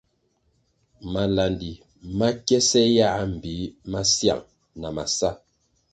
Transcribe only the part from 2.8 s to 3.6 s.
yãh mbpi